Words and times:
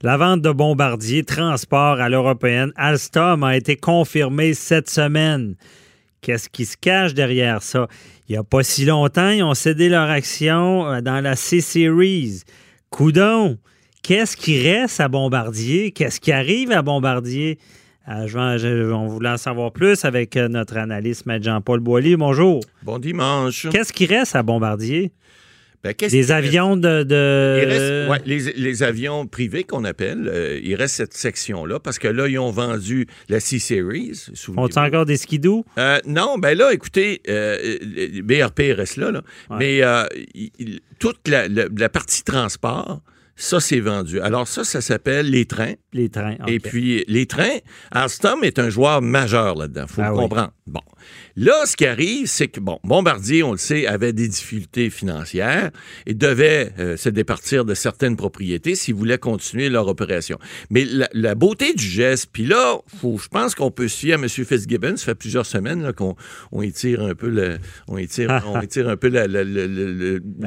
La 0.00 0.16
vente 0.16 0.42
de 0.42 0.52
Bombardier 0.52 1.24
Transport 1.24 2.00
à 2.00 2.08
l'européenne 2.08 2.70
Alstom 2.76 3.42
a 3.42 3.56
été 3.56 3.74
confirmée 3.74 4.54
cette 4.54 4.88
semaine. 4.88 5.56
Qu'est-ce 6.20 6.48
qui 6.48 6.66
se 6.66 6.76
cache 6.76 7.14
derrière 7.14 7.64
ça? 7.64 7.88
Il 8.28 8.32
n'y 8.32 8.38
a 8.38 8.44
pas 8.44 8.62
si 8.62 8.84
longtemps, 8.84 9.30
ils 9.30 9.42
ont 9.42 9.54
cédé 9.54 9.88
leur 9.88 10.08
action 10.08 10.86
euh, 10.86 11.00
dans 11.00 11.20
la 11.20 11.34
C-Series. 11.34 12.42
Coudon, 12.90 13.58
qu'est-ce 14.04 14.36
qui 14.36 14.62
reste 14.62 15.00
à 15.00 15.08
Bombardier? 15.08 15.90
Qu'est-ce 15.90 16.20
qui 16.20 16.30
arrive 16.30 16.70
à 16.70 16.82
Bombardier? 16.82 17.58
Euh, 18.08 18.28
je 18.28 18.92
on 18.92 19.08
voulait 19.08 19.30
en 19.30 19.36
savoir 19.36 19.72
plus 19.72 20.04
avec 20.04 20.36
euh, 20.36 20.46
notre 20.46 20.76
analyste, 20.76 21.24
M. 21.26 21.42
Jean-Paul 21.42 21.80
Boilly. 21.80 22.14
Bonjour. 22.14 22.60
Bon 22.84 23.00
dimanche. 23.00 23.66
Qu'est-ce 23.68 23.92
qui 23.92 24.06
reste 24.06 24.36
à 24.36 24.44
Bombardier? 24.44 25.10
Ben, 25.84 25.94
Des 25.96 26.08
qui 26.08 26.32
avions 26.32 26.76
de... 26.76 27.04
de- 27.04 27.60
Il 27.62 27.68
reste- 27.68 28.10
ouais, 28.10 28.20
les, 28.26 28.52
les 28.52 28.82
avions 28.82 29.26
privés 29.28 29.62
qu'on 29.62 29.84
appelle, 29.84 30.28
euh, 30.28 30.58
il 30.62 30.74
reste 30.74 30.96
cette 30.96 31.14
section-là 31.14 31.78
parce 31.78 32.00
que 32.00 32.08
là, 32.08 32.26
ils 32.26 32.38
ont 32.38 32.50
vendu 32.50 33.06
la 33.28 33.38
C-Series. 33.38 34.26
Ont-ils 34.56 34.78
encore 34.78 35.04
des 35.06 35.16
skidoo? 35.16 35.64
Euh, 35.78 36.00
non, 36.04 36.36
ben 36.38 36.58
là, 36.58 36.72
écoutez, 36.72 37.22
euh, 37.28 37.78
BRP 38.24 38.72
reste 38.76 38.96
là, 38.96 39.12
là. 39.12 39.22
Ouais. 39.50 39.56
mais 39.58 39.82
il- 40.58 40.80
toute 40.98 41.28
la, 41.28 41.46
la- 41.46 41.66
la 41.76 41.88
partie 41.88 42.24
transport, 42.24 43.00
ça, 43.40 43.60
c'est 43.60 43.80
vendu. 43.80 44.20
Alors 44.20 44.48
ça, 44.48 44.64
ça 44.64 44.80
s'appelle 44.80 45.30
les 45.30 45.46
trains. 45.46 45.74
Les 45.92 46.08
trains. 46.08 46.36
Et 46.48 46.58
puis, 46.58 47.04
les 47.08 47.26
trains, 47.26 47.58
Alstom 47.92 48.42
est 48.44 48.58
un 48.58 48.68
joueur 48.68 49.00
majeur 49.00 49.54
là-dedans. 49.54 49.86
faut 49.86 50.02
Ah 50.02 50.08
le 50.08 50.14
oui. 50.16 50.22
comprendre. 50.22 50.52
Bon. 50.66 50.80
Là, 51.36 51.54
ce 51.64 51.76
qui 51.76 51.86
arrive, 51.86 52.26
c'est 52.26 52.48
que, 52.48 52.58
bon, 52.60 52.78
Bombardier, 52.84 53.42
on 53.44 53.52
le 53.52 53.58
sait, 53.58 53.86
avait 53.86 54.12
des 54.12 54.26
difficultés 54.28 54.90
financières 54.90 55.70
et 56.04 56.12
devait 56.12 56.72
euh, 56.78 56.96
se 56.96 57.08
départir 57.08 57.64
de 57.64 57.72
certaines 57.74 58.16
propriétés 58.16 58.74
s'ils 58.74 58.94
voulaient 58.96 59.16
continuer 59.18 59.68
leur 59.70 59.86
opération. 59.86 60.38
Mais 60.68 60.84
la, 60.84 61.08
la 61.14 61.34
beauté 61.36 61.72
du 61.74 61.84
geste, 61.86 62.28
puis 62.32 62.44
là, 62.44 62.78
faut, 63.00 63.16
je 63.16 63.28
pense 63.28 63.54
qu'on 63.54 63.70
peut 63.70 63.88
se 63.88 63.96
fier 63.98 64.14
à 64.14 64.16
M. 64.16 64.28
Fitzgibbon. 64.28 64.96
Ça 64.96 65.04
fait 65.06 65.14
plusieurs 65.14 65.46
semaines 65.46 65.92
qu'on 65.94 66.16
on 66.52 66.60
étire 66.60 67.00
un 67.02 67.14
peu 67.14 67.28
le, 67.30 67.58
on 67.86 67.96
étire, 67.96 68.42
on 68.46 68.60
étire 68.60 68.88
un 68.88 68.96
peu 68.96 69.08
la- 69.08 69.28
la- 69.28 69.44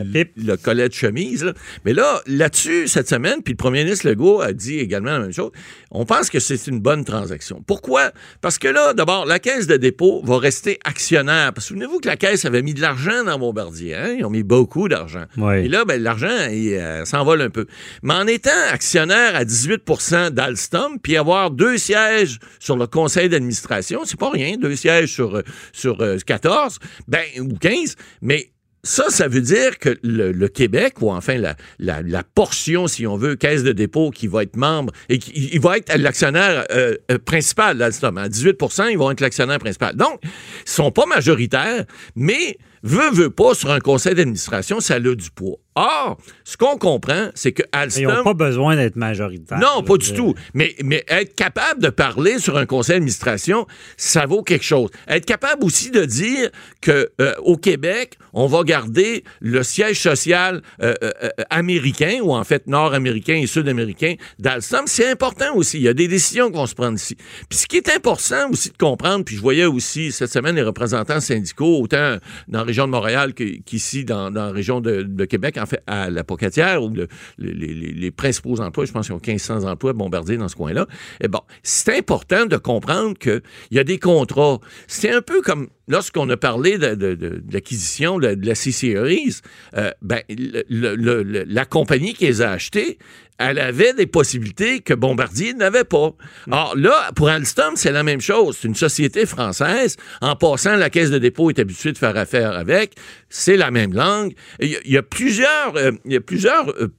pipe. 0.04 0.34
le 0.38 0.56
collet 0.58 0.90
de 0.90 0.94
chemise. 0.94 1.46
là. 1.46 1.54
Mais 1.86 1.94
là, 1.94 2.22
là-dessus, 2.28 2.81
cette 2.88 3.10
semaine, 3.10 3.42
puis 3.44 3.54
le 3.54 3.58
premier 3.58 3.84
ministre 3.84 4.08
Legault 4.08 4.42
a 4.42 4.54
dit 4.54 4.80
également 4.80 5.12
la 5.12 5.20
même 5.20 5.34
chose, 5.34 5.52
on 5.92 6.06
pense 6.06 6.30
que 6.30 6.40
c'est 6.40 6.68
une 6.68 6.80
bonne 6.80 7.04
transaction. 7.04 7.64
Pourquoi? 7.66 8.12
Parce 8.42 8.58
que 8.58 8.68
là, 8.68 8.94
d'abord, 8.94 9.26
la 9.26 9.40
caisse 9.40 9.68
de 9.68 9.78
dépôt 9.78 10.22
va 10.24 10.38
rester 10.38 10.80
actionnaire. 10.86 11.54
Parce 11.54 11.68
que 11.68 11.72
Souvenez-vous 11.72 12.00
que 12.00 12.08
la 12.08 12.18
caisse 12.18 12.44
avait 12.44 12.62
mis 12.62 12.74
de 12.74 12.82
l'argent 12.82 13.24
dans 13.24 13.40
Bombardier. 13.40 13.96
Hein? 13.96 14.16
Ils 14.20 14.26
ont 14.26 14.30
mis 14.30 14.44
beaucoup 14.44 14.90
d'argent. 14.90 15.24
Oui. 15.38 15.60
Et 15.60 15.68
là, 15.70 15.86
ben, 15.86 16.04
l'argent, 16.04 16.28
il 16.52 16.74
euh, 16.74 17.06
s'envole 17.06 17.42
un 17.42 17.50
peu. 17.50 17.66
Mais 18.04 18.14
en 18.14 18.28
étant 18.28 18.50
actionnaire 18.72 19.36
à 19.36 19.46
18% 19.46 20.32
d'Alstom, 20.32 21.00
puis 21.02 21.16
avoir 21.16 21.50
deux 21.50 21.78
sièges 21.78 22.40
sur 22.60 22.76
le 22.76 22.88
conseil 22.88 23.30
d'administration, 23.30 24.02
c'est 24.04 24.20
pas 24.20 24.30
rien, 24.30 24.58
deux 24.58 24.76
sièges 24.76 25.14
sur, 25.14 25.38
euh, 25.38 25.44
sur 25.72 26.02
euh, 26.02 26.18
14, 26.18 26.80
ben, 27.08 27.24
ou 27.40 27.56
15, 27.58 27.96
mais 28.22 28.51
ça, 28.84 29.10
ça 29.10 29.28
veut 29.28 29.42
dire 29.42 29.78
que 29.78 29.98
le, 30.04 30.32
le 30.32 30.48
Québec, 30.48 31.02
ou 31.02 31.12
enfin 31.12 31.38
la, 31.38 31.56
la, 31.80 32.02
la 32.02 32.24
portion, 32.24 32.88
si 32.88 33.06
on 33.06 33.16
veut, 33.16 33.36
caisse 33.36 33.64
de 33.64 33.72
dépôt 33.72 34.10
qui 34.10 34.28
va 34.28 34.44
être 34.44 34.56
membre, 34.56 34.94
et 35.10 35.20
qui 35.20 35.50
il 35.54 35.60
va 35.60 35.78
être 35.78 35.96
l'actionnaire 35.98 36.66
euh, 36.72 36.96
euh, 37.12 37.18
principal 37.20 37.78
d'Alstom. 37.78 38.18
À 38.18 38.28
18% 38.28 38.90
ils 38.92 38.98
vont 38.98 39.12
être 39.12 39.22
l'actionnaire 39.22 39.60
principal. 39.60 39.96
Donc, 39.96 40.20
ils 40.24 40.30
sont 40.66 40.92
pas 40.92 41.06
majoritaires, 41.06 41.86
mais 42.16 42.58
veut, 42.84 43.12
veut 43.12 43.30
pas, 43.30 43.54
sur 43.54 43.72
un 43.72 43.80
conseil 43.80 44.16
d'administration, 44.16 44.80
ça 44.80 44.96
a 44.96 45.00
du 45.00 45.32
poids. 45.34 45.58
Or, 45.76 46.18
ce 46.44 46.58
qu'on 46.58 46.78
comprend, 46.78 47.30
c'est 47.34 47.54
que 47.54 47.64
Ils 47.64 47.78
Alstom... 47.78 48.04
n'ont 48.14 48.24
pas 48.24 48.34
besoin 48.34 48.76
d'être 48.76 48.98
majoritaires. 48.98 49.58
Non, 49.58 49.84
pas 49.84 49.96
du 49.96 50.14
tout. 50.14 50.36
Mais, 50.54 50.76
mais 50.84 51.06
être 51.08 51.34
capable 51.34 51.82
de 51.82 51.90
parler 51.90 52.40
sur 52.40 52.58
un 52.58 52.66
conseil 52.66 52.96
d'administration, 52.96 53.66
ça 53.96 54.26
vaut 54.26 54.44
quelque 54.44 54.66
chose. 54.66 54.90
Être 55.08 55.26
capable 55.26 55.64
aussi 55.64 55.90
de 55.90 56.04
dire 56.04 56.50
que 56.82 57.10
euh, 57.22 57.34
au 57.44 57.56
Québec, 57.56 58.18
on 58.34 58.48
va 58.48 58.64
garder 58.64 59.24
le 59.40 59.64
siège 59.64 60.02
social 60.02 60.62
euh, 60.82 60.94
euh, 61.04 61.12
euh, 61.24 61.30
américain, 61.50 62.20
ou 62.22 62.34
en 62.34 62.44
fait 62.44 62.68
nord-américain 62.68 63.36
et 63.36 63.48
sud-américain 63.48 64.16
d'Alstom, 64.40 64.84
c'est 64.88 65.10
important 65.10 65.56
aussi. 65.56 65.78
Il 65.78 65.84
y 65.84 65.88
a 65.88 65.94
des 65.94 66.10
décisions 66.10 66.50
qui 66.50 66.58
vont 66.58 66.68
se 66.68 66.76
prendre 66.76 66.96
ici. 66.96 67.16
Puis 67.48 67.60
ce 67.60 67.68
qui 67.68 67.78
est 67.78 67.90
important 67.96 68.50
aussi 68.52 68.72
de 68.72 68.78
comprendre, 68.78 69.24
puis 69.24 69.38
je 69.38 69.42
voyais 69.42 69.66
aussi 69.66 70.12
cette 70.12 70.34
semaine 70.34 70.56
les 70.56 70.64
représentants 70.64 71.22
syndicaux, 71.22 71.80
autant 71.82 72.18
dans 72.50 72.66
région 72.72 72.86
de 72.86 72.92
Montréal 72.92 73.34
qu'ici 73.34 74.06
dans, 74.06 74.32
dans 74.32 74.46
la 74.48 74.52
région 74.52 74.82
de, 74.82 75.26
Québec, 75.26 75.58
en 75.62 75.66
fait, 75.66 75.82
à 75.88 76.10
la 76.10 76.24
Pocatière, 76.24 76.82
où 76.84 76.90
le- 76.90 77.08
les- 77.38 77.74
les 77.74 78.12
principaux 78.12 78.60
emplois, 78.62 78.86
je 78.86 78.92
pense 78.92 79.06
qu'ils 79.08 79.16
ont 79.16 79.22
1500 79.26 79.64
emplois 79.70 79.94
bombardiers 79.94 80.38
dans 80.38 80.48
ce 80.48 80.56
coin-là. 80.56 80.88
Et 81.22 81.28
bon, 81.28 81.42
c'est 81.64 81.98
important 81.98 82.46
de 82.46 82.58
comprendre 82.58 83.18
qu'il 83.18 83.42
y 83.72 83.80
a 83.80 83.84
des 83.84 84.00
contrats. 84.00 84.60
C'est 84.88 85.12
un 85.12 85.22
peu 85.22 85.42
comme 85.42 85.68
lorsqu'on 85.92 86.30
a 86.30 86.38
parlé 86.38 86.78
de, 86.78 86.96
de- 86.96 87.16
de- 87.16 87.42
de 87.46 87.54
l'acquisition 87.54 88.18
de, 88.18 88.36
la 88.42 88.56
C-Series, 88.56 89.36
euh, 89.78 89.92
ben, 90.02 90.22
le- 90.30 90.64
le- 90.70 90.96
le- 90.96 91.24
le- 91.24 91.44
la 91.48 91.66
compagnie 91.66 92.14
qui 92.14 92.26
les 92.26 92.42
a 92.42 92.52
achetés, 92.52 92.98
elle 93.38 93.58
avait 93.60 93.94
des 93.94 94.06
possibilités 94.06 94.82
que 94.82 94.94
Bombardier 94.94 95.54
n'avait 95.56 95.84
pas. 95.84 96.12
Or 96.52 96.76
là, 96.78 97.12
pour 97.16 97.28
Alstom, 97.30 97.76
c'est 97.76 97.92
la 97.92 98.04
même 98.04 98.22
chose. 98.22 98.58
C'est 98.62 98.68
une 98.68 98.76
société 98.76 99.26
française. 99.26 99.98
En 100.22 100.36
passant, 100.36 100.76
la 100.76 100.92
caisse 100.92 101.10
de 101.10 101.18
dépôt 101.18 101.50
est 101.50 101.58
habituée 101.58 101.92
de 101.92 101.98
faire 101.98 102.16
affaire 102.18 102.52
avec. 102.52 102.94
C'est 103.34 103.56
la 103.56 103.72
même 103.72 103.94
langue. 103.94 104.34
Il 104.60 104.78
y 104.86 104.98
a, 104.98 105.04
plusieurs, 105.04 105.78
euh, 105.78 105.92
y 106.04 106.18
a 106.18 106.22
plusieurs 106.22 106.70
euh, 106.70 106.90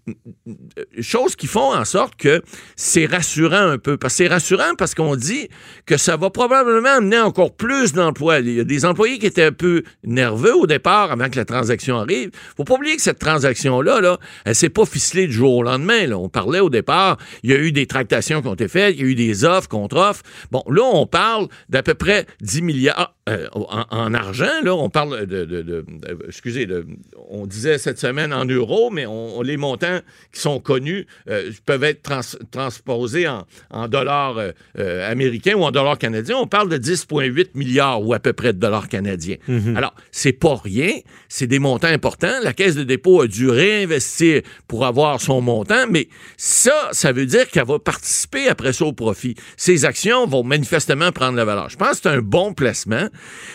choses 1.01 1.37
qui 1.37 1.47
font 1.47 1.75
en 1.75 1.85
sorte 1.85 2.17
que 2.17 2.43
c'est 2.75 3.05
rassurant 3.05 3.69
un 3.69 3.79
peu. 3.79 3.99
Parce 3.99 4.15
c'est 4.15 4.29
rassurant 4.29 4.75
parce 4.79 4.95
qu'on 4.95 5.15
dit 5.15 5.49
que 5.85 5.99
ça 5.99 6.17
va 6.17 6.31
probablement 6.31 6.97
amener 6.97 7.19
encore 7.19 7.55
plus 7.55 7.93
d'emplois. 7.93 8.41
Il 8.41 8.55
y 8.55 8.61
a 8.61 8.65
des 8.65 8.87
employés 8.87 9.19
qui 9.19 9.27
étaient 9.27 9.45
un 9.45 9.53
peu 9.53 9.83
nerveux 10.05 10.57
au 10.57 10.67
départ 10.67 11.13
avant 11.13 11.29
que 11.29 11.37
la 11.37 11.45
transaction 11.45 11.99
arrive. 11.99 12.31
Faut 12.57 12.65
pas 12.65 12.75
oublier 12.75 12.97
que 12.97 13.03
cette 13.03 13.19
transaction-là, 13.19 14.01
là, 14.01 14.19
elle 14.47 14.55
s'est 14.55 14.71
pas 14.71 14.87
ficelée 14.87 15.27
du 15.27 15.35
jour 15.35 15.57
au 15.57 15.63
lendemain. 15.63 16.11
On 16.13 16.31
parlait 16.31 16.61
au 16.61 16.71
départ, 16.71 17.19
il 17.43 17.51
y 17.51 17.55
a 17.55 17.59
eu 17.59 17.73
des 17.73 17.87
tractations 17.87 18.41
qui 18.41 18.49
ont 18.49 18.55
été 18.55 18.69
faites, 18.69 18.95
il 18.97 19.03
y 19.03 19.05
a 19.05 19.11
eu 19.11 19.15
des 19.15 19.45
offres, 19.45 19.69
contre-offres. 19.69 20.23
Bon, 20.51 20.65
là, 20.69 20.83
on 20.83 21.07
parle 21.07 21.49
d'à 21.69 21.83
peu 21.83 21.95
près 21.95 22.27
10 22.41 22.63
milliards 22.63 23.15
euh, 23.29 23.47
en, 23.53 23.85
en 23.91 24.15
argent. 24.15 24.51
Là, 24.65 24.75
on 24.75 24.91
parle 24.91 25.27
de, 25.27 25.45
de- 25.45 25.63
de- 25.63 25.85
de- 25.87 26.19
excusez, 26.27 26.67
on 27.31 27.47
disait 27.47 27.79
cette 27.79 27.99
semaine 28.01 28.33
en 28.33 28.45
euros, 28.45 28.91
mais 28.91 29.07
on, 29.07 29.39
on- 29.39 29.43
les 29.43 29.57
montants 29.57 30.01
qui 30.33 30.41
sont 30.41 30.59
connus 30.59 31.07
euh, 31.29 31.51
peuvent 31.65 31.85
être 31.85 32.03
trans- 32.03 32.21
transposés 32.51 33.29
en, 33.29 33.47
en 33.71 33.87
dollars 33.87 34.39
euh, 34.79 35.11
américains 35.11 35.55
ou 35.55 35.63
en 35.63 35.71
dollars 35.71 35.99
canadiens. 35.99 36.37
On 36.39 36.47
parle 36.49 36.69
de 36.69 36.79
10,8 36.79 37.51
milliards 37.55 38.03
ou 38.05 38.13
à 38.13 38.19
peu 38.19 38.33
près 38.33 38.53
de 38.53 38.59
dollars 38.59 38.89
canadiens. 38.89 39.37
Alors, 39.77 39.95
c'est 40.11 40.33
pas 40.33 40.57
rien, 40.63 40.91
c'est 41.29 41.47
des 41.47 41.59
montants 41.61 41.89
importants. 41.89 42.41
La 42.43 42.53
Caisse 42.53 42.75
de 42.75 42.83
dépôt 42.85 43.21
a 43.23 43.29
dû 43.29 43.49
réinvestir 43.49 44.43
pour 44.67 44.85
avoir 44.85 45.21
son 45.21 45.41
montant, 45.41 45.87
mais 45.89 46.09
ça, 46.37 46.89
ça 46.93 47.13
veut 47.13 47.27
dire 47.27 47.49
qu'elle 47.49 47.67
va 47.67 47.79
participer 47.79 48.49
après 48.49 48.73
ça 48.73 48.85
au 48.85 48.93
profit. 48.93 49.35
Ces 49.57 49.85
actions 49.85 50.27
vont 50.27 50.43
manifestement 50.43 51.13
prendre 51.13 51.37
la 51.37 51.45
valeur. 51.45 51.69
Je 51.69 51.77
pense 51.77 52.01
que 52.01 52.03
c'est 52.03 52.09
un 52.09 52.21
bon 52.23 52.53
placement, 52.53 53.09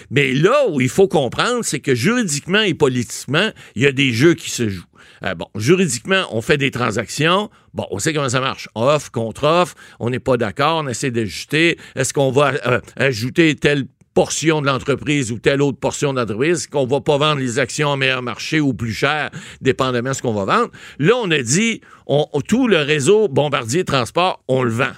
mais 0.09 0.33
là 0.33 0.67
où 0.69 0.81
il 0.81 0.89
faut 0.89 1.07
comprendre, 1.07 1.63
c'est 1.63 1.79
que 1.79 1.95
juridiquement 1.95 2.61
et 2.61 2.73
politiquement, 2.73 3.49
il 3.75 3.83
y 3.83 3.87
a 3.87 3.91
des 3.91 4.11
jeux 4.11 4.33
qui 4.33 4.49
se 4.49 4.69
jouent. 4.69 4.83
Euh, 5.23 5.33
bon, 5.33 5.47
juridiquement, 5.55 6.25
on 6.31 6.41
fait 6.41 6.57
des 6.57 6.71
transactions. 6.71 7.49
Bon, 7.73 7.85
on 7.91 7.99
sait 7.99 8.13
comment 8.13 8.29
ça 8.29 8.39
marche. 8.39 8.69
Offre, 8.75 9.11
contre-offre, 9.11 9.75
on 9.99 10.09
n'est 10.09 10.19
pas 10.19 10.37
d'accord, 10.37 10.83
on 10.83 10.87
essaie 10.87 11.11
d'ajuster. 11.11 11.77
Est-ce 11.95 12.13
qu'on 12.13 12.31
va 12.31 12.53
euh, 12.65 12.79
ajouter 12.95 13.55
telle 13.55 13.85
portion 14.13 14.61
de 14.61 14.65
l'entreprise 14.65 15.31
ou 15.31 15.37
telle 15.37 15.61
autre 15.61 15.77
portion 15.77 16.11
de 16.11 16.19
l'entreprise, 16.19 16.65
qu'on 16.65 16.87
va 16.87 17.01
pas 17.01 17.19
vendre 17.19 17.39
les 17.39 17.59
actions 17.59 17.89
en 17.89 17.97
meilleur 17.97 18.23
marché 18.23 18.59
ou 18.59 18.73
plus 18.73 18.91
cher, 18.91 19.29
dépendamment 19.61 20.09
de 20.09 20.15
ce 20.15 20.23
qu'on 20.23 20.33
va 20.33 20.45
vendre? 20.45 20.71
Là, 20.97 21.13
on 21.21 21.29
a 21.29 21.41
dit, 21.43 21.81
tout 22.47 22.67
le 22.67 22.77
réseau 22.77 23.27
Bombardier 23.27 23.85
Transport, 23.85 24.43
on 24.47 24.63
le 24.63 24.71
vend. 24.71 24.93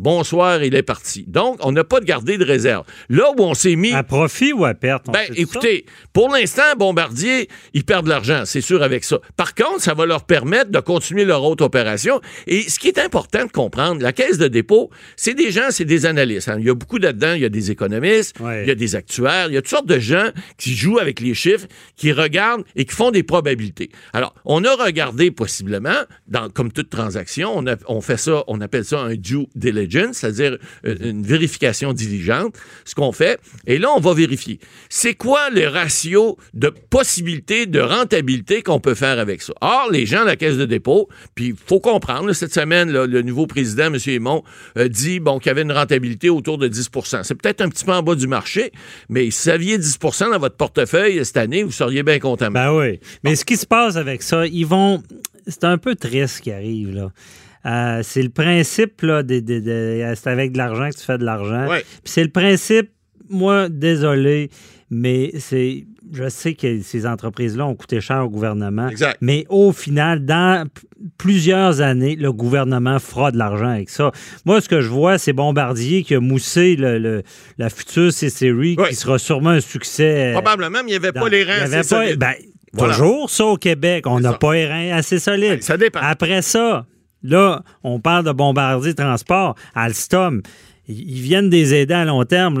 Bonsoir, 0.00 0.64
il 0.64 0.74
est 0.74 0.82
parti. 0.82 1.24
Donc, 1.28 1.58
on 1.62 1.72
n'a 1.72 1.84
pas 1.84 2.00
de 2.00 2.06
garder 2.06 2.38
de 2.38 2.44
réserve. 2.44 2.84
Là 3.10 3.32
où 3.36 3.42
on 3.42 3.52
s'est 3.52 3.76
mis... 3.76 3.92
À 3.92 4.02
profit 4.02 4.54
ou 4.54 4.64
à 4.64 4.72
perte? 4.72 5.04
Ben, 5.12 5.26
ça? 5.28 5.34
écoutez, 5.36 5.84
pour 6.14 6.30
l'instant, 6.32 6.62
Bombardier, 6.78 7.50
ils 7.74 7.84
perdent 7.84 8.06
de 8.06 8.10
l'argent, 8.10 8.44
c'est 8.46 8.62
sûr 8.62 8.82
avec 8.82 9.04
ça. 9.04 9.18
Par 9.36 9.54
contre, 9.54 9.82
ça 9.82 9.92
va 9.92 10.06
leur 10.06 10.24
permettre 10.24 10.70
de 10.70 10.80
continuer 10.80 11.26
leur 11.26 11.44
autre 11.44 11.62
opération. 11.66 12.18
Et 12.46 12.62
ce 12.62 12.78
qui 12.78 12.88
est 12.88 12.98
important 12.98 13.44
de 13.44 13.50
comprendre, 13.52 14.00
la 14.02 14.14
caisse 14.14 14.38
de 14.38 14.48
dépôt, 14.48 14.88
c'est 15.16 15.34
des 15.34 15.50
gens, 15.50 15.66
c'est 15.68 15.84
des 15.84 16.06
analystes. 16.06 16.48
hein. 16.48 16.56
Il 16.58 16.64
y 16.64 16.70
a 16.70 16.74
beaucoup 16.74 16.96
là-dedans, 16.96 17.34
il 17.34 17.42
y 17.42 17.44
a 17.44 17.50
des 17.50 17.70
économistes, 17.70 18.40
Ouais. 18.40 18.62
il 18.64 18.68
y 18.68 18.70
a 18.70 18.74
des 18.74 18.96
actuaires, 18.96 19.48
il 19.48 19.54
y 19.54 19.58
a 19.58 19.60
toutes 19.60 19.68
sortes 19.68 19.86
de 19.86 19.98
gens 19.98 20.30
qui 20.56 20.74
jouent 20.74 20.98
avec 20.98 21.20
les 21.20 21.34
chiffres, 21.34 21.66
qui 21.96 22.12
regardent 22.12 22.64
et 22.74 22.86
qui 22.86 22.94
font 22.94 23.10
des 23.10 23.22
probabilités. 23.22 23.90
Alors, 24.14 24.34
on 24.46 24.64
a 24.64 24.74
regardé 24.82 25.30
possiblement, 25.30 25.98
dans, 26.26 26.48
comme 26.48 26.72
toute 26.72 26.88
transaction, 26.88 27.52
on, 27.54 27.66
a- 27.66 27.76
on 27.86 28.00
fait 28.00 28.16
ça, 28.16 28.44
on 28.46 28.62
appelle 28.62 28.86
ça 28.86 29.00
un 29.00 29.14
due 29.14 29.46
diligence. 29.54 29.89
Diligence, 29.90 30.18
c'est-à-dire 30.18 30.58
euh, 30.86 30.96
une 31.00 31.22
vérification 31.22 31.92
diligente, 31.92 32.56
ce 32.84 32.94
qu'on 32.94 33.12
fait. 33.12 33.38
Et 33.66 33.78
là, 33.78 33.88
on 33.96 34.00
va 34.00 34.14
vérifier. 34.14 34.58
C'est 34.88 35.14
quoi 35.14 35.50
le 35.50 35.66
ratio 35.66 36.36
de 36.54 36.72
possibilité 36.90 37.66
de 37.66 37.80
rentabilité 37.80 38.62
qu'on 38.62 38.80
peut 38.80 38.94
faire 38.94 39.18
avec 39.18 39.42
ça? 39.42 39.52
Or, 39.60 39.88
les 39.90 40.06
gens 40.06 40.22
de 40.22 40.26
la 40.26 40.36
Caisse 40.36 40.56
de 40.56 40.66
dépôt, 40.66 41.08
puis 41.34 41.48
il 41.48 41.54
faut 41.56 41.80
comprendre, 41.80 42.32
cette 42.32 42.54
semaine, 42.54 42.90
le 42.90 43.22
nouveau 43.22 43.46
président, 43.46 43.86
M. 43.86 43.96
Aymon, 44.06 44.42
dit 44.76 45.20
bon, 45.20 45.38
qu'il 45.38 45.48
y 45.48 45.50
avait 45.50 45.62
une 45.62 45.72
rentabilité 45.72 46.30
autour 46.30 46.58
de 46.58 46.68
10% 46.68 47.22
C'est 47.24 47.34
peut-être 47.34 47.60
un 47.60 47.68
petit 47.68 47.84
peu 47.84 47.92
en 47.92 48.02
bas 48.02 48.14
du 48.14 48.26
marché, 48.26 48.72
mais 49.08 49.30
si 49.30 49.48
vous 49.48 49.54
aviez 49.54 49.78
10% 49.78 50.30
dans 50.30 50.38
votre 50.38 50.56
portefeuille 50.56 51.24
cette 51.24 51.36
année, 51.36 51.62
vous 51.62 51.72
seriez 51.72 52.02
bien 52.02 52.18
content. 52.18 52.50
Ben 52.50 52.72
oui. 52.72 53.00
Mais 53.24 53.36
ce 53.36 53.44
qui 53.44 53.56
se 53.56 53.66
passe 53.66 53.96
avec 53.96 54.22
ça, 54.22 54.46
ils 54.46 54.66
vont. 54.66 55.02
C'est 55.46 55.64
un 55.64 55.78
peu 55.78 55.94
triste 55.94 56.36
ce 56.36 56.42
qui 56.42 56.52
arrive, 56.52 56.94
là. 56.94 57.10
Euh, 57.66 58.00
c'est 58.02 58.22
le 58.22 58.30
principe, 58.30 59.02
là, 59.02 59.22
c'est 59.28 60.26
avec 60.26 60.52
de 60.52 60.58
l'argent 60.58 60.88
que 60.88 60.96
tu 60.96 61.04
fais 61.04 61.18
de 61.18 61.24
l'argent. 61.24 61.68
c'est 62.04 62.24
le 62.24 62.30
principe, 62.30 62.90
moi, 63.28 63.68
désolé, 63.68 64.50
mais 64.90 65.32
c'est 65.38 65.84
je 66.12 66.28
sais 66.28 66.54
que 66.54 66.82
ces 66.82 67.06
entreprises-là 67.06 67.66
ont 67.66 67.74
coûté 67.74 68.00
cher 68.00 68.24
au 68.24 68.28
gouvernement. 68.28 68.88
Exact. 68.88 69.16
Mais 69.20 69.46
au 69.48 69.72
final, 69.72 70.24
dans 70.24 70.66
plusieurs 71.18 71.80
années, 71.80 72.16
le 72.16 72.32
gouvernement 72.32 72.98
fera 72.98 73.30
de 73.30 73.38
l'argent 73.38 73.68
avec 73.70 73.90
ça. 73.90 74.10
Moi, 74.44 74.60
ce 74.60 74.68
que 74.68 74.80
je 74.80 74.88
vois, 74.88 75.18
c'est 75.18 75.32
Bombardier 75.32 76.02
qui 76.02 76.14
a 76.14 76.20
moussé 76.20 76.76
le, 76.76 77.22
la 77.58 77.70
future 77.70 78.12
C-Series, 78.12 78.76
qui 78.88 78.94
sera 78.94 79.18
sûrement 79.18 79.50
un 79.50 79.60
succès. 79.60 80.30
Probablement, 80.32 80.80
mais 80.84 80.90
il 80.90 80.98
n'y 81.00 81.06
avait 81.06 81.12
pas 81.12 81.28
les 81.28 81.44
reins 81.44 81.62
assez 81.62 81.82
solides. 81.82 82.18
Ben, 82.18 82.34
Toujours 82.76 83.30
ça 83.30 83.46
au 83.46 83.56
Québec. 83.56 84.06
On 84.06 84.20
n'a 84.20 84.34
pas 84.34 84.54
les 84.54 84.66
reins 84.66 84.92
assez 84.92 85.18
solides. 85.18 85.62
Ça 85.62 85.76
dépend. 85.76 86.00
Après 86.02 86.42
ça, 86.42 86.86
là, 87.22 87.62
on 87.82 88.00
parle 88.00 88.24
de 88.24 88.32
Bombardier 88.32 88.94
Transport, 88.94 89.54
Alstom 89.74 90.42
ils 90.90 91.20
viennent 91.20 91.50
des 91.50 91.74
aider 91.74 91.94
à 91.94 92.04
long 92.04 92.24
terme. 92.24 92.58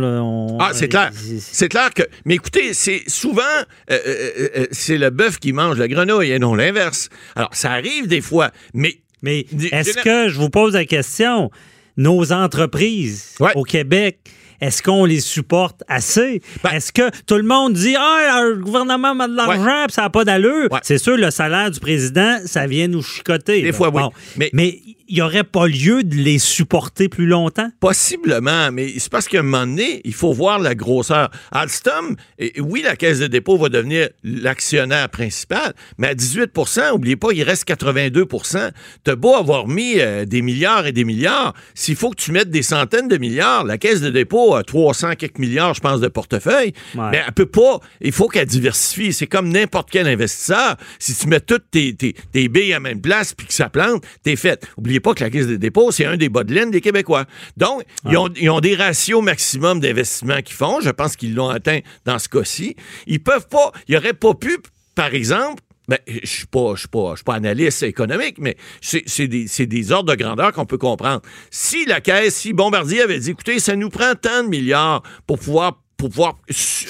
ah, 0.60 0.70
c'est 0.72 0.88
clair. 0.88 1.10
C'est 1.12 1.68
clair 1.68 1.92
que. 1.92 2.02
Mais 2.24 2.34
écoutez, 2.34 2.74
c'est 2.74 3.02
souvent, 3.06 3.42
euh, 3.90 3.98
euh, 4.06 4.48
euh, 4.56 4.66
c'est 4.70 4.98
le 4.98 5.10
bœuf 5.10 5.38
qui 5.38 5.52
mange 5.52 5.78
la 5.78 5.88
grenouille 5.88 6.30
et 6.30 6.38
non 6.38 6.54
l'inverse. 6.54 7.08
Alors, 7.34 7.50
ça 7.52 7.72
arrive 7.72 8.06
des 8.06 8.20
fois, 8.20 8.50
mais. 8.74 8.96
Mais 9.22 9.44
est-ce 9.70 9.98
que, 9.98 10.30
je 10.30 10.38
vous 10.38 10.48
pose 10.48 10.72
la 10.72 10.86
question, 10.86 11.50
nos 11.98 12.32
entreprises 12.32 13.34
au 13.54 13.64
Québec, 13.64 14.18
est-ce 14.60 14.82
qu'on 14.82 15.04
les 15.04 15.20
supporte 15.20 15.82
assez? 15.88 16.42
Ben 16.62 16.70
est-ce 16.70 16.92
que 16.92 17.10
tout 17.26 17.36
le 17.36 17.42
monde 17.42 17.74
dit 17.74 17.94
Ah, 17.96 18.42
le 18.44 18.56
gouvernement 18.56 19.18
a 19.18 19.28
de 19.28 19.36
l'argent 19.36 19.86
ça 19.88 20.02
n'a 20.02 20.10
pas 20.10 20.24
d'allure? 20.24 20.68
C'est 20.82 20.98
sûr, 20.98 21.16
le 21.16 21.30
salaire 21.30 21.70
du 21.70 21.80
président, 21.80 22.38
ça 22.44 22.66
vient 22.66 22.88
nous 22.88 23.02
chicoter. 23.02 23.62
Des 23.62 23.72
fois, 23.72 23.90
oui. 23.92 24.02
mais, 24.36 24.50
mais 24.52 24.80
il 25.10 25.14
n'y 25.14 25.22
aurait 25.22 25.44
pas 25.44 25.66
lieu 25.66 26.04
de 26.04 26.14
les 26.14 26.38
supporter 26.38 27.08
plus 27.08 27.26
longtemps? 27.26 27.68
Possiblement, 27.80 28.70
mais 28.70 28.92
c'est 28.98 29.10
parce 29.10 29.26
qu'à 29.26 29.40
un 29.40 29.42
moment 29.42 29.66
donné, 29.66 30.00
il 30.04 30.14
faut 30.14 30.32
voir 30.32 30.60
la 30.60 30.76
grosseur. 30.76 31.30
Alstom, 31.50 32.14
et, 32.38 32.60
oui, 32.60 32.82
la 32.82 32.94
Caisse 32.94 33.18
de 33.18 33.26
dépôt 33.26 33.58
va 33.58 33.68
devenir 33.68 34.08
l'actionnaire 34.22 35.08
principal, 35.08 35.74
mais 35.98 36.08
à 36.08 36.14
18% 36.14 36.92
n'oubliez 36.92 37.16
pas, 37.16 37.28
il 37.32 37.42
reste 37.42 37.68
82% 37.68 38.70
T'as 39.02 39.16
beau 39.16 39.34
avoir 39.34 39.66
mis 39.66 39.98
euh, 39.98 40.24
des 40.24 40.42
milliards 40.42 40.86
et 40.86 40.92
des 40.92 41.04
milliards, 41.04 41.54
s'il 41.74 41.96
faut 41.96 42.10
que 42.10 42.22
tu 42.22 42.30
mettes 42.30 42.50
des 42.50 42.62
centaines 42.62 43.08
de 43.08 43.16
milliards, 43.16 43.64
la 43.64 43.78
Caisse 43.78 44.00
de 44.00 44.10
dépôt 44.10 44.49
a 44.54 44.62
300 44.62 45.14
quelques 45.16 45.38
milliards, 45.38 45.74
je 45.74 45.80
pense, 45.80 46.00
de 46.00 46.08
portefeuille, 46.08 46.72
mais 46.94 47.22
elle 47.26 47.32
peut 47.32 47.46
pas, 47.46 47.80
il 48.00 48.12
faut 48.12 48.28
qu'elle 48.28 48.46
diversifie. 48.46 49.12
C'est 49.12 49.26
comme 49.26 49.48
n'importe 49.48 49.90
quel 49.90 50.06
investisseur. 50.06 50.76
Si 50.98 51.14
tu 51.14 51.26
mets 51.28 51.40
toutes 51.40 51.70
tes, 51.70 51.94
tes, 51.94 52.48
billes 52.48 52.72
à 52.72 52.76
la 52.76 52.80
même 52.80 53.00
place 53.00 53.34
puis 53.34 53.46
que 53.46 53.52
ça 53.52 53.68
plante, 53.68 54.04
t'es 54.22 54.36
fait. 54.36 54.66
Oubliez 54.76 55.00
pas 55.00 55.14
que 55.14 55.22
la 55.22 55.30
Caisse 55.30 55.46
des 55.46 55.58
dépôts, 55.58 55.90
c'est 55.92 56.04
un 56.04 56.16
des 56.16 56.28
bas 56.28 56.44
de 56.44 56.54
laine 56.54 56.70
des 56.70 56.80
Québécois. 56.80 57.24
Donc, 57.56 57.82
ils, 58.08 58.16
ont, 58.50 58.60
des 58.60 58.74
ratios 58.74 59.22
maximum 59.22 59.80
d'investissement 59.80 60.42
qu'ils 60.42 60.56
font. 60.56 60.80
Je 60.80 60.90
pense 60.90 61.16
qu'ils 61.16 61.34
l'ont 61.34 61.48
atteint 61.48 61.80
dans 62.04 62.18
ce 62.18 62.28
cas-ci. 62.28 62.76
Ils 63.06 63.20
peuvent 63.20 63.48
pas, 63.48 63.72
ils 63.88 63.94
n'auraient 63.94 64.12
pas 64.12 64.34
pu, 64.34 64.58
par 64.94 65.14
exemple, 65.14 65.62
ben, 65.90 65.98
je 66.06 66.20
ne 66.20 66.26
suis, 66.26 66.46
pas, 66.46 66.74
pas, 66.88 67.14
pas 67.24 67.34
analyste 67.34 67.82
économique, 67.82 68.36
mais 68.38 68.56
c'est 68.80 69.26
des, 69.26 69.48
des, 69.66 69.92
ordres 69.92 70.14
de 70.14 70.16
grandeur 70.16 70.52
qu'on 70.52 70.64
peut 70.64 70.78
comprendre. 70.78 71.20
Si 71.50 71.84
la 71.84 72.00
Caisse, 72.00 72.36
si 72.36 72.52
Bombardier 72.52 73.02
avait 73.02 73.18
dit, 73.18 73.30
écoutez, 73.30 73.58
ça 73.58 73.74
nous 73.74 73.88
prend 73.88 74.14
tant 74.14 74.44
de 74.44 74.48
milliards 74.48 75.02
pour 75.26 75.40
pouvoir 75.40 75.82
pour 76.00 76.08
pouvoir 76.08 76.38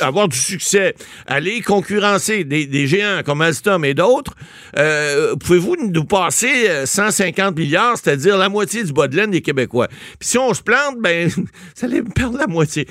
avoir 0.01 0.29
du 0.29 0.39
succès, 0.39 0.95
aller 1.27 1.61
concurrencer 1.63 2.45
des, 2.45 2.87
géants 2.87 3.23
comme 3.25 3.43
Alstom 3.43 3.85
et 3.85 3.93
d'autres, 3.93 4.35
euh, 4.79 5.35
pouvez-vous 5.35 5.77
nous 5.91 6.05
passer 6.05 6.87
150 6.87 7.41
euh, 7.41 7.61
milliards, 7.61 7.97
c'est-à-dire 7.97 8.39
la 8.39 8.49
moitié 8.49 8.85
du 8.85 8.93
bas 8.93 9.09
de 9.09 9.17
laine 9.17 9.33
des 9.33 9.41
Québécois? 9.41 9.89
Puis 10.19 10.29
si 10.29 10.39
on 10.39 10.55
se 10.55 10.63
plante, 10.63 10.99
ben, 11.01 11.29
ça 11.75 11.87
allait 11.87 12.03
perdre 12.03 12.39
la 12.39 12.47
moitié. 12.47 12.87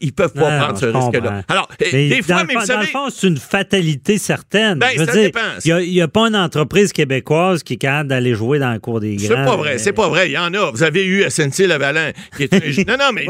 Ils 0.00 0.12
peuvent 0.12 0.32
pas 0.32 0.58
prendre 0.58 0.78
ce 0.78 0.86
risque-là. 0.86 1.42
Alors, 1.48 1.68
des 1.80 2.22
fois, 2.22 2.44
mais 2.44 2.54
vous 2.54 2.60
savez... 2.60 2.76
Dans 2.76 2.80
le 2.80 2.86
fond, 2.86 3.14
c'est 3.14 3.26
une 3.26 3.38
fatalité 3.38 4.18
certaine. 4.18 4.78
Ben, 4.78 4.96
ça 4.96 5.06
dépend. 5.06 5.40
Il 5.64 5.90
n'y 5.90 6.00
a, 6.00 6.08
pas 6.08 6.28
une 6.28 6.36
entreprise 6.36 6.92
québécoise 6.92 7.64
qui 7.64 7.74
est 7.74 7.78
capable 7.78 8.10
d'aller 8.10 8.34
jouer 8.34 8.60
dans 8.60 8.72
le 8.72 8.78
cours 8.78 9.00
des 9.00 9.16
grands. 9.16 9.26
C'est 9.26 9.44
pas 9.44 9.56
vrai, 9.56 9.78
c'est 9.78 9.92
pas 9.92 10.08
vrai. 10.08 10.28
Il 10.28 10.32
y 10.32 10.38
en 10.38 10.54
a. 10.54 10.70
Vous 10.70 10.84
avez 10.84 11.04
eu 11.04 11.24
SNC-Lavalin, 11.28 12.12
qui 12.36 12.44
est 12.44 12.52
Non, 12.86 12.96
non, 12.98 13.10
mais 13.12 13.26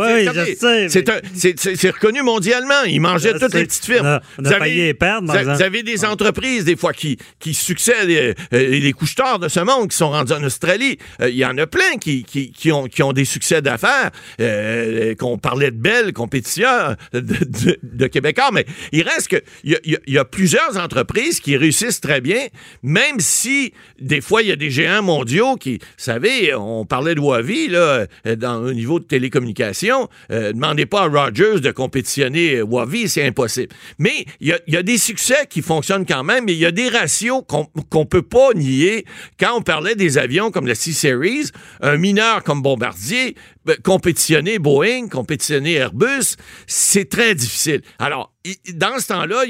c'est 1.34 1.90
reconnu 1.90 2.22
mondialement. 2.26 2.82
Ils 2.86 3.00
mangeaient 3.00 3.38
toutes 3.38 3.54
les 3.54 3.64
petites 3.64 3.86
firmes. 3.86 4.20
vous, 4.38 4.52
avez, 4.52 4.92
perdre, 4.92 5.32
vous, 5.32 5.62
avez 5.62 5.82
des 5.82 6.04
entreprises, 6.04 6.64
des 6.64 6.76
fois, 6.76 6.92
qui, 6.92 7.16
qui 7.38 7.54
succèdent, 7.54 8.10
euh, 8.10 8.34
les 8.52 8.92
couches 8.92 9.14
de 9.40 9.48
ce 9.48 9.60
monde 9.60 9.88
qui 9.88 9.96
sont 9.96 10.10
rendus 10.10 10.32
en 10.32 10.42
Australie. 10.44 10.98
Euh, 11.22 11.30
il 11.30 11.36
y 11.36 11.46
en 11.46 11.56
a 11.56 11.66
plein 11.66 11.96
qui, 11.98 12.24
qui, 12.24 12.72
ont, 12.72 12.86
qui 12.86 13.02
ont 13.02 13.12
des 13.12 13.24
succès 13.24 13.62
d'affaires, 13.62 14.10
euh, 14.40 15.14
qu'on 15.14 15.38
parlait 15.38 15.70
de 15.70 15.76
belles 15.76 16.12
compétitions 16.12 16.96
de, 17.14 18.06
Québécois, 18.08 18.50
mais 18.52 18.66
il 18.92 19.02
reste 19.02 19.28
que 19.28 19.36
il 19.64 19.78
y, 20.06 20.18
a, 20.18 20.24
plusieurs 20.24 20.76
entreprises 20.76 21.40
qui 21.40 21.56
réussissent 21.56 22.00
très 22.00 22.20
bien, 22.20 22.46
même 22.82 23.20
si 23.20 23.72
des 23.98 24.20
fois, 24.20 24.42
il 24.42 24.48
y 24.48 24.52
a 24.52 24.56
des 24.56 24.70
géants 24.70 25.02
mondiaux 25.02 25.56
qui, 25.56 25.78
vous 25.78 25.84
savez, 25.96 26.54
on 26.54 26.84
parlait 26.84 27.14
de 27.14 27.20
Huawei, 27.20 27.68
là, 27.68 28.06
dans, 28.36 28.56
au 28.62 28.72
niveau 28.72 28.98
de 29.00 29.04
télécommunications. 29.04 30.08
demandez 30.30 30.86
pas 30.86 31.02
à 31.02 31.06
Rogers 31.06 31.60
de 31.60 31.70
compétition 31.70 32.15
Wavi, 32.62 33.08
c'est 33.08 33.26
impossible. 33.26 33.74
Mais 33.98 34.24
il 34.40 34.58
y, 34.66 34.76
a, 34.76 34.82
des 34.82 34.98
succès 34.98 35.46
qui 35.48 35.62
fonctionnent 35.62 36.06
quand 36.06 36.24
même, 36.24 36.44
mais 36.44 36.52
il 36.52 36.58
y 36.58 36.66
a 36.66 36.70
des 36.70 36.88
ratios 36.88 37.42
qu'on 37.48 37.68
ne 37.94 38.04
peut 38.04 38.22
pas 38.22 38.52
nier. 38.54 39.04
Quand 39.38 39.56
on 39.56 39.62
parlait 39.62 39.94
des 39.94 40.18
avions 40.18 40.50
comme 40.50 40.66
la 40.66 40.74
C-Series, 40.74 41.50
un 41.80 41.96
mineur 41.96 42.42
comme 42.42 42.62
Bombardier, 42.62 43.36
ben, 43.66 43.76
compétitionner 43.82 44.60
Boeing, 44.60 45.08
compétitionner 45.08 45.74
Airbus, 45.74 46.36
c'est 46.68 47.08
très 47.08 47.34
difficile. 47.34 47.82
Alors, 47.98 48.32
dans 48.74 49.00
ce 49.00 49.08
temps-là, 49.08 49.42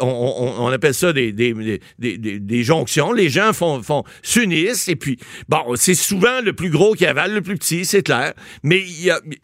on, 0.00 0.68
appelle 0.68 0.94
ça 0.94 1.12
des, 1.12 1.32
des, 1.32 2.62
jonctions. 2.62 3.12
Les 3.12 3.28
gens 3.28 3.52
font, 3.52 3.82
font 3.82 4.04
s'unissent 4.22 4.86
et 4.86 4.94
puis, 4.94 5.18
bon, 5.48 5.74
c'est 5.74 5.96
souvent 5.96 6.40
le 6.44 6.52
plus 6.52 6.70
gros 6.70 6.94
qui 6.94 7.06
avale 7.06 7.34
le 7.34 7.40
plus 7.40 7.56
petit, 7.56 7.84
c'est 7.84 8.02
clair. 8.02 8.34
Mais 8.62 8.84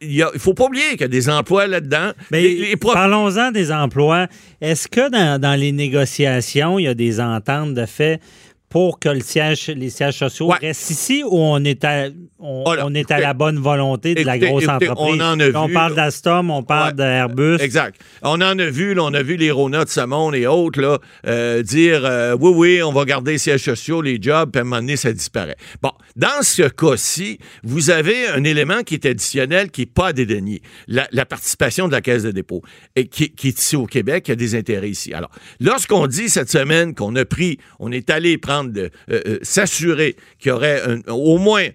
il 0.00 0.18
ne 0.18 0.38
faut 0.38 0.54
pas 0.54 0.66
oublier 0.66 0.90
qu'il 0.92 1.00
y 1.00 1.04
a 1.04 1.08
des 1.08 1.28
emplois 1.28 1.66
là-dedans. 1.66 2.12
Mais 2.30 2.76
parlons-en 2.76 3.50
des 3.50 3.72
emplois. 3.72 4.28
Est-ce 4.60 4.86
que 4.86 5.10
dans, 5.10 5.40
dans 5.40 5.58
les 5.58 5.72
négociations, 5.72 6.78
il 6.78 6.84
y 6.84 6.88
a 6.88 6.94
des 6.94 7.18
ententes 7.18 7.74
de 7.74 7.86
fait 7.86 8.20
pour 8.72 8.98
que 8.98 9.10
le 9.10 9.20
siège, 9.20 9.66
les 9.68 9.90
sièges 9.90 10.16
sociaux 10.16 10.48
restent 10.48 10.88
ici 10.88 11.22
ou 11.22 11.38
on 11.38 11.62
est 11.62 11.84
à, 11.84 12.06
on, 12.42 12.64
oh 12.66 12.90
est 12.94 13.10
à 13.10 13.20
la 13.20 13.34
bonne 13.34 13.58
volonté 13.58 14.14
de 14.14 14.24
la 14.24 14.36
grosse 14.36 14.66
entreprise? 14.66 14.96
On, 14.96 15.20
en 15.20 15.38
a 15.38 15.48
on 15.54 15.68
parle 15.68 15.94
d'Astom, 15.94 16.50
on 16.50 16.62
parle 16.62 16.94
d'Airbus. 16.94 17.58
Exact. 17.60 18.00
On 18.22 18.40
en 18.40 18.58
a 18.58 18.66
vu, 18.66 18.98
on 18.98 19.14
a 19.14 19.22
vu 19.22 19.36
les 19.36 19.50
Rona 19.50 19.84
de 19.84 19.88
Samon 19.88 20.32
et 20.32 20.46
autres 20.46 20.80
là, 20.80 20.98
euh, 21.26 21.62
dire 21.62 22.04
euh, 22.04 22.36
oui, 22.38 22.52
oui, 22.54 22.82
on 22.82 22.92
va 22.92 23.04
garder 23.04 23.32
les 23.32 23.38
sièges 23.38 23.62
sociaux, 23.62 24.02
les 24.02 24.20
jobs, 24.20 24.50
puis 24.50 24.58
à 24.58 24.62
un 24.62 24.64
moment 24.64 24.80
donné, 24.80 24.96
ça 24.96 25.12
disparaît. 25.12 25.56
Bon, 25.80 25.92
dans 26.16 26.42
ce 26.42 26.62
cas-ci, 26.62 27.38
vous 27.62 27.90
avez 27.90 28.26
un 28.28 28.42
élément 28.42 28.82
qui 28.82 28.94
est 28.94 29.06
additionnel 29.06 29.70
qui 29.70 29.82
n'est 29.82 29.86
pas 29.86 30.08
à 30.08 30.12
dédaigner. 30.12 30.62
La, 30.88 31.06
participation 31.24 31.86
de 31.86 31.92
la 31.92 32.00
Caisse 32.00 32.24
de 32.24 32.32
dépôt, 32.32 32.62
et 32.96 33.06
qui, 33.06 33.30
qui 33.30 33.48
est 33.48 33.58
ici 33.58 33.76
au 33.76 33.86
Québec, 33.86 34.24
qui 34.24 34.32
a 34.32 34.36
des 34.36 34.56
intérêts 34.56 34.90
ici. 34.90 35.14
Alors, 35.14 35.30
lorsqu'on 35.60 36.06
dit 36.08 36.28
cette 36.28 36.50
semaine 36.50 36.94
qu'on 36.94 37.14
a 37.14 37.24
pris, 37.24 37.58
on 37.78 37.92
est 37.92 38.10
allé 38.10 38.36
prendre 38.36 38.72
euh, 39.10 39.38
s'assurer 39.42 40.16
qu'il 40.38 40.50
y 40.50 40.52
aurait 40.52 40.82
au 41.06 41.38
moins 41.38 41.68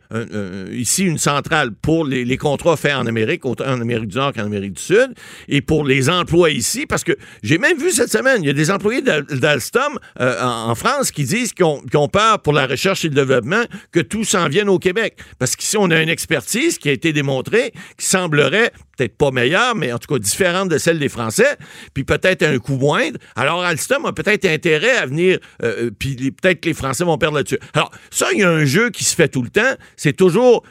ici 0.72 1.04
une 1.04 1.18
centrale 1.18 1.72
pour 1.72 2.06
les, 2.06 2.38
contrats 2.38 2.78
faits 2.78 2.96
en 2.96 3.06
Amérique, 3.06 3.46
autant 3.46 3.66
en 3.66 3.82
Amérique 3.82 4.08
du 4.08 4.18
Nord 4.18 4.34
qu'en 4.34 4.46
Amérique 4.46 4.74
du 4.74 4.82
Sud, 4.82 5.14
et 5.48 5.62
pour 5.62 5.84
les 5.84 6.10
emplois 6.10 6.50
ici, 6.52 6.86
parce 6.86 7.04
que 7.04 7.14
j'ai 7.44 7.58
même 7.58 7.78
vu 7.78 7.92
cette 7.92 8.12
semaine, 8.12 8.44
il 8.44 8.48
y 8.48 8.50
a 8.50 8.54
des 8.54 8.70
employés 8.70 9.02
d'Alstom 9.02 9.98
euh, 10.20 10.42
en, 10.42 10.76
France 10.76 11.12
qui 11.12 11.24
disent 11.24 11.54
qu'ils 11.54 11.66
ont, 11.66 12.10
pour 12.44 12.54
la 12.54 12.68
recherche 12.68 13.04
et 13.06 13.10
le 13.10 13.16
développement 13.16 13.64
que 13.92 14.00
tout 14.00 14.24
s'en 14.24 14.48
vienne 14.48 14.70
au 14.70 14.80
Québec. 14.80 15.18
Parce 15.40 15.56
qu'ici, 15.56 15.78
on 15.78 15.90
a 15.90 16.02
une 16.02 16.10
expertise 16.10 16.78
qui 16.78 16.90
a 16.90 16.92
été 16.92 17.14
démontrée 17.14 17.74
qui 17.98 18.06
semblerait 18.06 18.72
peut-être 18.98 19.18
pas 19.18 19.32
meilleure, 19.32 19.75
mais 19.75 19.94
en 19.94 20.00
tout 20.00 20.13
cas 20.13 20.20
différente 20.20 20.70
de 20.70 20.77
celle 20.77 21.00
des 21.00 21.10
Français, 21.10 21.58
puis 21.94 22.04
peut-être 22.04 22.44
un 22.44 22.58
coût 22.60 22.77
moindre. 22.77 23.20
Alors 23.36 23.63
Alstom 23.63 24.06
a 24.06 24.13
peut-être 24.13 24.46
intérêt 24.46 24.98
à 24.98 25.06
venir, 25.06 25.39
euh, 25.63 25.92
puis 25.98 26.16
peut-être 26.32 26.62
que 26.62 26.70
les 26.70 26.74
Français 26.74 27.04
vont 27.04 27.18
perdre 27.18 27.38
là-dessus. 27.38 27.60
Alors 27.74 27.92
ça, 28.10 28.27
il 28.34 28.39
y 28.39 28.44
a 28.44 28.50
un 28.50 28.66
jeu 28.66 28.89
qui 28.89 29.04
se 29.04 29.16
fait 29.16 29.27
tout 29.27 29.42
le 29.42 29.50
temps. 29.50 29.75
C'est 29.96 30.16
toujours 30.16 30.63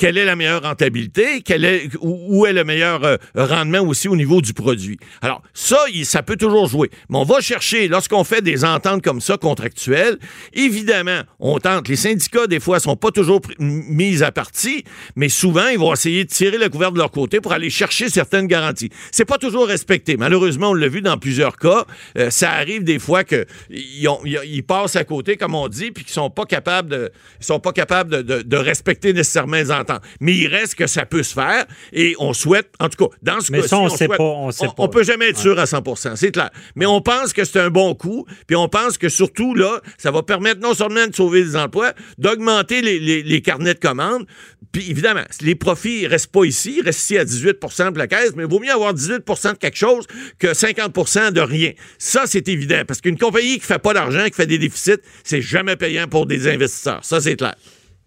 quelle 0.00 0.16
est 0.16 0.24
la 0.24 0.34
meilleure 0.34 0.62
rentabilité, 0.62 1.42
quel 1.42 1.62
est, 1.62 1.90
où, 2.00 2.46
est 2.46 2.54
le 2.54 2.64
meilleur 2.64 3.04
euh, 3.04 3.18
rendement 3.34 3.80
aussi 3.80 4.08
au 4.08 4.16
niveau 4.16 4.40
du 4.40 4.54
produit. 4.54 4.98
Alors, 5.20 5.42
ça, 5.52 5.76
ça 6.04 6.22
peut 6.22 6.36
toujours 6.36 6.68
jouer. 6.68 6.90
Mais 7.10 7.18
on 7.18 7.24
va 7.24 7.42
chercher, 7.42 7.86
lorsqu'on 7.86 8.24
fait 8.24 8.40
des 8.40 8.64
ententes 8.64 9.02
comme 9.02 9.20
ça, 9.20 9.36
contractuelles, 9.36 10.16
évidemment, 10.54 11.20
on 11.38 11.58
tente. 11.58 11.86
Les 11.88 11.96
syndicats, 11.96 12.46
des 12.46 12.60
fois, 12.60 12.80
sont 12.80 12.96
pas 12.96 13.10
toujours 13.10 13.42
mis 13.58 14.22
à 14.22 14.32
partie, 14.32 14.84
mais 15.16 15.28
souvent, 15.28 15.66
ils 15.66 15.78
vont 15.78 15.92
essayer 15.92 16.24
de 16.24 16.30
tirer 16.30 16.56
le 16.56 16.70
couvert 16.70 16.92
de 16.92 16.98
leur 16.98 17.10
côté 17.10 17.42
pour 17.42 17.52
aller 17.52 17.68
chercher 17.68 18.08
certaines 18.08 18.46
garanties. 18.46 18.88
C'est 19.12 19.26
pas 19.26 19.36
toujours 19.36 19.66
respecté. 19.66 20.16
Malheureusement, 20.16 20.70
on 20.70 20.74
l'a 20.74 20.88
vu 20.88 21.02
dans 21.02 21.18
plusieurs 21.18 21.58
cas. 21.58 21.84
Euh, 22.16 22.30
ça 22.30 22.52
arrive 22.52 22.84
des 22.84 22.98
fois 22.98 23.22
qu'ils 23.22 23.44
ils 23.68 24.62
passent 24.62 24.96
à 24.96 25.04
côté, 25.04 25.36
comme 25.36 25.54
on 25.54 25.68
dit, 25.68 25.90
puis 25.90 26.04
qu'ils 26.04 26.14
sont 26.14 26.30
pas 26.30 26.46
capables 26.46 26.88
de, 26.88 27.10
sont 27.38 27.60
pas 27.60 27.72
capables 27.72 28.24
de, 28.24 28.40
de, 28.40 28.56
respecter 28.56 29.12
nécessairement 29.12 29.56
les 29.56 29.70
ententes. 29.70 29.89
Mais 30.20 30.34
il 30.34 30.46
reste 30.46 30.74
que 30.74 30.86
ça 30.86 31.06
peut 31.06 31.22
se 31.22 31.34
faire 31.34 31.64
et 31.92 32.14
on 32.18 32.32
souhaite, 32.32 32.70
en 32.78 32.88
tout 32.88 33.08
cas, 33.08 33.16
dans 33.22 33.40
ce 33.40 33.50
cas-ci, 33.50 33.74
on, 33.74 33.84
on, 33.84 33.88
sait 33.88 34.08
pas, 34.08 34.16
on, 34.20 34.50
sait 34.50 34.66
on, 34.76 34.88
peut 34.88 35.02
jamais 35.02 35.30
être 35.30 35.38
sûr 35.38 35.58
à 35.58 35.64
100% 35.64 36.10
c'est 36.16 36.32
clair. 36.32 36.50
Mais 36.76 36.86
on 36.86 37.00
pense 37.00 37.32
que 37.32 37.44
c'est 37.44 37.60
un 37.60 37.70
bon 37.70 37.94
coup, 37.94 38.26
puis 38.46 38.56
on 38.56 38.68
pense 38.68 38.98
que 38.98 39.08
surtout, 39.08 39.54
là, 39.54 39.80
ça 39.98 40.10
va 40.10 40.22
permettre 40.22 40.60
non 40.60 40.74
seulement 40.74 41.06
de 41.06 41.14
sauver 41.14 41.42
des 41.42 41.56
emplois, 41.56 41.92
d'augmenter 42.18 42.82
les, 42.82 42.98
les, 42.98 43.22
les, 43.22 43.42
carnets 43.42 43.74
de 43.74 43.78
commandes, 43.78 44.26
puis 44.72 44.90
évidemment, 44.90 45.24
les 45.40 45.54
profits 45.54 46.02
ne 46.04 46.08
restent 46.08 46.30
pas 46.30 46.44
ici, 46.44 46.76
ils 46.78 46.84
restent 46.84 47.00
ici 47.00 47.18
à 47.18 47.24
18% 47.24 47.92
de 47.92 47.98
la 47.98 48.06
caisse, 48.06 48.32
mais 48.36 48.44
il 48.44 48.50
vaut 48.50 48.60
mieux 48.60 48.70
avoir 48.70 48.94
18% 48.94 49.52
de 49.52 49.58
quelque 49.58 49.76
chose 49.76 50.06
que 50.38 50.48
50% 50.48 51.32
de 51.32 51.40
rien. 51.40 51.72
Ça, 51.98 52.24
c'est 52.26 52.48
évident, 52.48 52.82
parce 52.86 53.00
qu'une 53.00 53.18
compagnie 53.18 53.58
qui 53.58 53.66
fait 53.66 53.78
pas 53.78 53.94
d'argent, 53.94 54.24
qui 54.26 54.34
fait 54.34 54.46
des 54.46 54.58
déficits, 54.58 55.00
c'est 55.24 55.42
jamais 55.42 55.76
payant 55.76 56.06
pour 56.06 56.26
des 56.26 56.48
investisseurs. 56.48 57.04
Ça, 57.04 57.20
c'est 57.20 57.36
clair. 57.36 57.54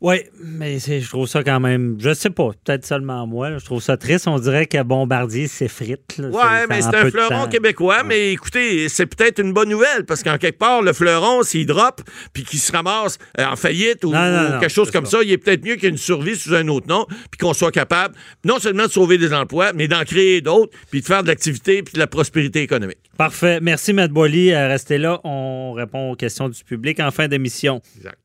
Oui, 0.04 0.18
mais 0.44 0.80
je 0.80 1.08
trouve 1.08 1.30
ça 1.30 1.46
quand 1.46 1.62
même, 1.62 1.96
je 1.98 2.14
sais 2.14 2.30
pas, 2.30 2.50
peut-être 2.66 2.86
seulement 2.86 3.26
moi, 3.26 3.58
je 3.58 3.64
trouve 3.64 3.82
ça 3.82 3.96
triste. 3.96 4.28
On 4.28 4.38
dirait 4.38 4.66
que 4.66 4.84
Bombardier 4.84 5.48
s'effrite. 5.48 6.20
Oui, 6.20 6.44
mais 6.68 6.82
c'est 6.82 6.94
un 6.94 7.10
fleuron 7.10 7.48
québécois, 7.48 8.04
mais 8.04 8.34
écoutez, 8.34 8.90
c'est 8.90 9.06
peut-être 9.06 9.40
une 9.40 9.54
bonne 9.54 9.70
nouvelle 9.70 10.04
parce 10.06 10.22
qu'en 10.22 10.38
quelque 10.38 10.60
part, 10.60 10.82
le 10.82 10.92
fleuron, 10.92 11.42
s'il 11.44 11.68
drop 11.68 12.02
puis 12.34 12.44
qu'il 12.44 12.60
se 12.60 12.70
ramasse 12.74 13.18
euh, 13.40 13.46
en 13.46 13.56
faillite 13.56 14.04
ou, 14.04 14.12
quelque 14.12 14.68
chose 14.68 14.92
comme 14.92 15.06
ça, 15.06 15.20
il 15.24 15.32
est 15.32 15.38
peut-être 15.38 15.64
mieux 15.64 15.76
qu'il 15.76 15.84
y 15.84 15.88
ait 15.88 15.92
une 15.92 15.98
survie 15.98 16.36
sous 16.36 16.54
un 16.54 16.68
autre 16.68 16.88
nom 16.90 17.06
puis 17.32 17.38
qu'on 17.40 17.54
soit 17.54 17.72
capable 17.72 18.14
non 18.44 18.60
seulement 18.60 18.88
de 18.88 18.92
sauver 18.92 19.18
des 19.18 19.34
emplois, 19.34 19.72
mais 19.72 19.88
d'en 19.88 20.04
créer 20.04 20.42
d'autres 20.42 20.78
puis 20.92 21.00
de 21.00 21.06
faire 21.06 21.24
de 21.24 21.30
l'activité 21.30 21.82
puis 21.82 21.94
de 21.94 22.00
la 22.00 22.08
prospérité 22.08 22.62
économique. 22.62 23.00
Parfait. 23.18 23.60
Merci, 23.62 23.94
Matt 23.94 24.12
Boily. 24.12 24.54
Restez 24.54 24.98
là. 24.98 25.22
On 25.24 25.72
répond 25.72 26.12
aux 26.12 26.16
questions 26.18 26.50
du 26.50 26.62
public 26.66 27.00
en 27.00 27.12
fin 27.12 27.30
d'émission. 27.30 27.82
Exact. 27.96 28.18